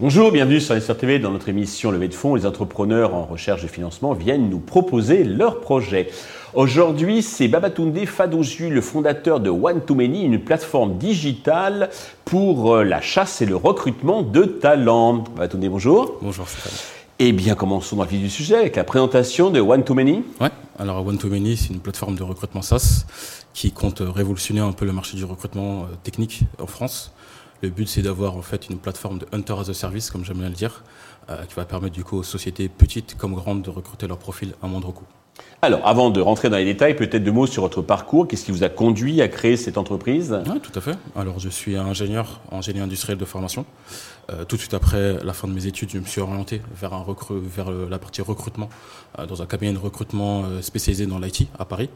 [0.00, 2.34] Bonjour, bienvenue sur SR TV dans notre émission Levée de fonds.
[2.34, 6.10] Les entrepreneurs en recherche de financement viennent nous proposer leurs projets.
[6.52, 11.90] Aujourd'hui, c'est Babatunde Fadouzu, le fondateur de One to Many, une plateforme digitale
[12.24, 15.24] pour euh, la chasse et le recrutement de talents.
[15.34, 16.18] Babatunde, bonjour.
[16.22, 16.72] Bonjour Stéphane.
[17.18, 20.22] Eh bien, commençons dans le vif du sujet avec la présentation de One to Many.
[20.40, 23.04] Ouais, alors One to Many, c'est une plateforme de recrutement SaaS
[23.52, 27.12] qui compte révolutionner un peu le marché du recrutement euh, technique en France.
[27.62, 30.38] Le but, c'est d'avoir en fait une plateforme de Hunter as a Service, comme j'aime
[30.38, 30.82] bien le dire,
[31.30, 34.54] euh, qui va permettre du coup aux sociétés petites comme grandes de recruter leur profil
[34.62, 35.06] à moindre coût.
[35.62, 38.28] Alors, avant de rentrer dans les détails, peut-être deux mots sur votre parcours.
[38.28, 40.38] Qu'est-ce qui vous a conduit à créer cette entreprise?
[40.46, 40.94] Oui, tout à fait.
[41.16, 43.64] Alors, je suis ingénieur, ingénieur industriel de formation.
[44.30, 46.92] Euh, tout de suite après la fin de mes études, je me suis orienté vers,
[47.90, 48.68] la partie recrutement
[49.18, 51.88] euh, dans un cabinet de recrutement spécialisé dans l'IT à Paris.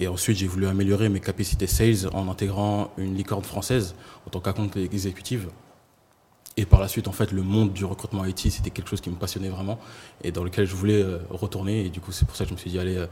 [0.00, 3.94] Et ensuite, j'ai voulu améliorer mes capacités sales en intégrant une licorne française
[4.26, 5.48] en tant qu'account exécutive.
[6.56, 9.08] Et par la suite, en fait, le monde du recrutement IT, c'était quelque chose qui
[9.08, 9.78] me passionnait vraiment
[10.22, 11.86] et dans lequel je voulais euh, retourner.
[11.86, 13.06] Et du coup, c'est pour ça que je me suis dit, allez, euh,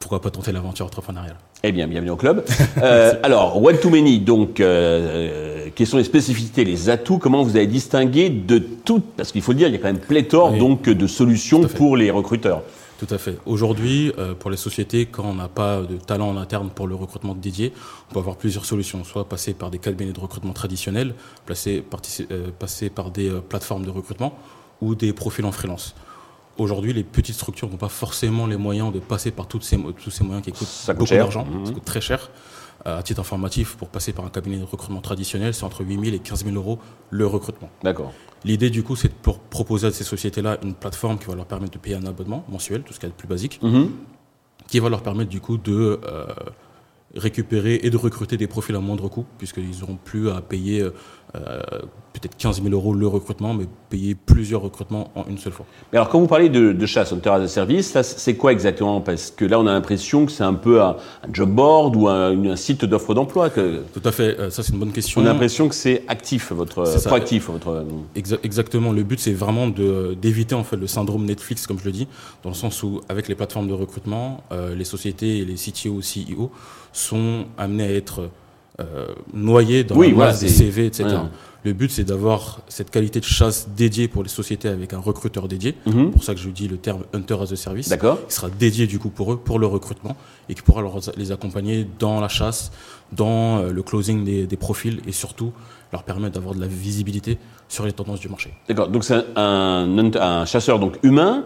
[0.00, 2.44] pourquoi pas tenter l'aventure entrepreneuriale Eh bien, bienvenue au club.
[2.82, 7.68] Euh, alors, One to Many, donc, quelles sont les spécificités, les atouts Comment vous avez
[7.68, 10.82] distingué de toutes Parce qu'il faut le dire, il y a quand même pléthore donc,
[10.82, 12.62] de solutions pour les recruteurs.
[12.98, 13.38] Tout à fait.
[13.44, 16.94] Aujourd'hui, euh, pour les sociétés, quand on n'a pas de talent en interne pour le
[16.94, 17.72] recrutement dédié,
[18.08, 19.02] on peut avoir plusieurs solutions.
[19.02, 21.84] Soit passer par des cabinets de recrutement traditionnels, passer,
[22.30, 24.38] euh, passer par des euh, plateformes de recrutement
[24.80, 25.94] ou des profils en freelance.
[26.56, 30.10] Aujourd'hui, les petites structures n'ont pas forcément les moyens de passer par toutes ces, tous
[30.10, 31.74] ces moyens qui coûtent beaucoup d'argent, ça mmh.
[31.74, 32.30] coûte très cher.
[32.84, 36.16] À titre informatif, pour passer par un cabinet de recrutement traditionnel, c'est entre 8 000
[36.16, 36.78] et 15 000 euros
[37.10, 37.70] le recrutement.
[37.82, 38.12] D'accord.
[38.44, 41.72] L'idée, du coup, c'est de proposer à ces sociétés-là une plateforme qui va leur permettre
[41.72, 43.90] de payer un abonnement mensuel, tout ce qui est plus basique, mhm.
[44.68, 46.26] qui va leur permettre, du coup, de euh,
[47.16, 50.82] récupérer et de recruter des profils à moindre coût, puisqu'ils n'auront plus à payer
[51.36, 51.58] euh,
[52.12, 55.66] peut-être 15 000 euros le recrutement, mais payer plusieurs recrutements en une seule fois.
[55.92, 59.00] Mais alors, quand vous parlez de, chasse, Hunter as a Service, c'est quoi exactement?
[59.00, 60.94] Parce que là, on a l'impression que c'est un peu un,
[61.32, 63.50] job board ou un, site d'offre d'emploi.
[63.50, 63.82] Que...
[63.92, 65.22] Tout à fait, euh, ça c'est une bonne question.
[65.22, 67.50] On a l'impression que c'est actif, votre proactif.
[67.50, 67.84] Votre...
[68.44, 72.06] exactement, le but c'est vraiment d'éviter en fait le syndrome Netflix, comme je le dis,
[72.44, 75.98] dans le sens où avec les plateformes de recrutement, euh, les sociétés et les CTO,
[75.98, 76.52] CEO
[77.04, 78.30] sont amenés à être
[78.80, 81.16] euh, noyés dans oui, la des CV, etc.
[81.64, 85.48] Le but, c'est d'avoir cette qualité de chasse dédiée pour les sociétés avec un recruteur
[85.48, 85.74] dédié.
[85.86, 86.10] C'est mhm.
[86.10, 87.88] pour ça que je dis le terme Hunter as a Service.
[87.88, 88.26] D'accord.
[88.26, 90.16] Qui sera dédié du coup pour eux, pour le recrutement,
[90.48, 90.82] et qui pourra
[91.16, 92.70] les accompagner dans la chasse,
[93.12, 95.52] dans euh, le closing des, des profils, et surtout
[95.92, 97.38] leur permettre d'avoir de la visibilité
[97.68, 98.52] sur les tendances du marché.
[98.68, 98.88] D'accord.
[98.88, 101.44] Donc c'est un, un, chasseur donc humain,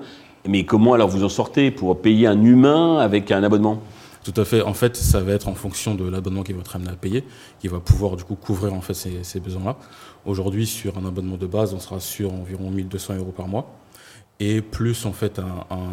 [0.49, 3.83] mais comment alors vous en sortez pour payer un humain avec un abonnement?
[4.31, 4.63] Tout à fait.
[4.63, 7.25] En fait, ça va être en fonction de l'abonnement qu'il va être amené à payer,
[7.61, 9.77] qui va pouvoir du coup couvrir en fait ces, ces besoins-là.
[10.27, 13.71] Aujourd'hui, sur un abonnement de base, on sera sur environ 1200 euros par mois
[14.41, 15.41] et plus en fait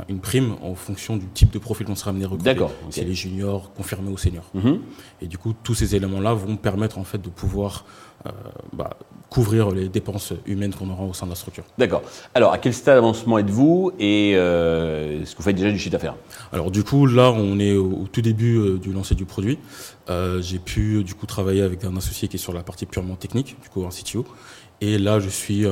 [0.08, 2.54] une prime en fonction du type de profil qu'on sera amené à recruter.
[2.54, 2.72] D'accord.
[2.92, 4.50] C'est les juniors confirmés ou seniors.
[4.54, 4.82] Mhm.
[5.22, 7.86] Et du coup, tous ces éléments-là vont permettre en fait de pouvoir
[8.26, 8.32] euh,
[8.74, 8.98] bah,
[9.30, 11.64] couvrir les dépenses humaines qu'on aura au sein de la structure.
[11.78, 12.04] D'accord.
[12.34, 15.92] Alors, à quel stade d'avancement êtes-vous et euh, est-ce que vous faites déjà du chiffre
[15.92, 16.16] d'affaires?
[16.54, 19.58] Alors, du coup, là, on est au, tout début euh, du lancer du produit.
[20.08, 23.58] J'ai pu du coup travailler avec un associé qui est sur la partie purement technique,
[23.62, 24.26] du coup un CTO.
[24.82, 25.66] Et là, je suis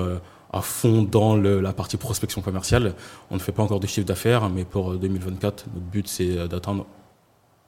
[0.53, 2.93] à fond dans la partie prospection commerciale.
[3.31, 6.47] On ne fait pas encore de chiffre d'affaires, mais pour 2024, notre but c'est euh,
[6.47, 6.85] d'atteindre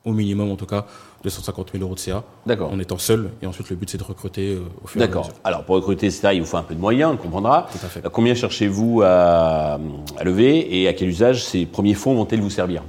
[0.05, 0.85] au minimum en tout cas
[1.23, 2.71] 250 000 euros de CA D'accord.
[2.71, 3.31] en étant seul.
[3.41, 5.21] Et ensuite, le but c'est de recruter euh, au fur et à mesure.
[5.23, 5.39] D'accord.
[5.43, 7.67] Alors pour recruter, ça, il vous faut un peu de moyens, on comprendra.
[7.71, 8.03] Tout à fait.
[8.11, 9.79] Combien cherchez-vous à,
[10.17, 12.83] à lever et à quel usage ces premiers fonds vont-ils vous servir?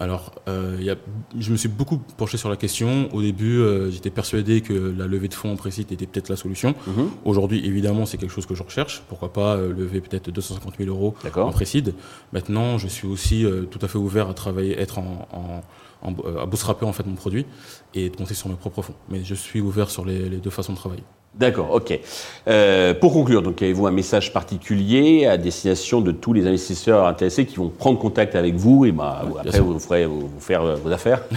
[0.00, 0.94] Alors, euh,
[1.36, 3.08] je me suis beaucoup penché sur la question.
[3.12, 6.36] Au début, euh, j'étais persuadé que la levée de fonds en précite était peut-être la
[6.36, 6.76] solution.
[6.86, 7.10] Mhm.
[7.24, 9.02] Aujourd'hui, évidemment, c'est quelque chose que je recherche.
[9.08, 11.94] Pourquoi pas euh, lever peut-être 250 000 euros en précide.
[12.32, 15.62] Maintenant, je suis aussi tout à fait ouvert à travailler, être en, en,
[16.02, 17.46] à bootstrapper en fait mon produit
[17.94, 18.94] et de compter sur mes propres fonds.
[19.08, 21.04] Mais je suis ouvert sur les deux façons de travailler.
[21.34, 22.00] D'accord, ok.
[22.48, 27.46] Euh, pour conclure, donc avez-vous un message particulier à destination de tous les investisseurs intéressés
[27.46, 30.90] qui vont prendre contact avec vous et bah, après vous ferez vous, faire euh, vos
[30.90, 31.22] affaires?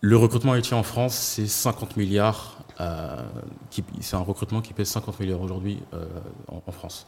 [0.00, 2.58] Le recrutement IT en France, c'est 50 milliards.
[2.80, 3.16] Euh,
[4.00, 5.80] c'est un recrutement qui pèse 50 milliards aujourd'hui
[6.46, 7.04] en, France.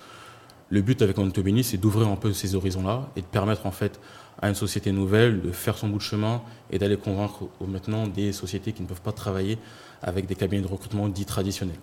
[0.72, 4.00] Le but avec Ontobini, c'est d'ouvrir un peu ces horizons-là et de permettre en fait
[4.40, 8.32] à une société nouvelle de faire son bout de chemin et d'aller convaincre maintenant des
[8.32, 9.58] sociétés qui ne peuvent pas travailler
[10.00, 11.80] avec des cabinets de recrutement dits traditionnels.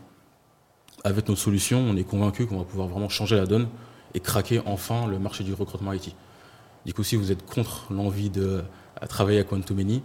[1.04, 3.68] Avec notre solution, on est convaincu qu'on va pouvoir vraiment changer la donne
[4.14, 6.16] et craquer enfin le marché du recrutement IT.
[6.86, 8.64] Du coup, si vous êtes contre l'envie de
[9.10, 10.02] travailler avec One-to-Many,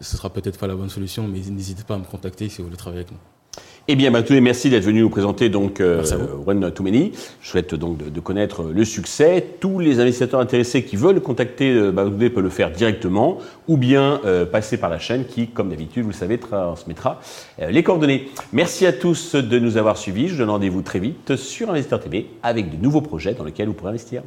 [0.00, 2.64] ce sera peut-être pas la bonne solution, mais n'hésitez pas à me contacter si vous
[2.64, 3.18] voulez travailler avec nous.
[3.92, 6.04] Eh bien, Mathieu, merci d'être venu nous présenter donc euh,
[6.46, 7.10] One Too Many.
[7.42, 9.44] Je souhaite donc de, connaître le succès.
[9.58, 14.46] Tous les investisseurs intéressés qui veulent contacter euh, peuvent le faire directement ou bien euh,
[14.46, 17.20] passer par la chaîne qui, comme d'habitude, vous le savez, transmettra
[17.60, 18.28] euh, les coordonnées.
[18.52, 20.28] Merci à tous de nous avoir suivis.
[20.28, 23.74] Je donne rendez-vous très vite sur Investisseur TV avec de nouveaux projets dans lesquels vous
[23.74, 24.22] pourrez investir.